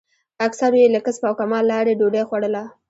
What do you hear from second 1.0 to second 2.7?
کسب او کمال لارې ډوډۍ خوړله.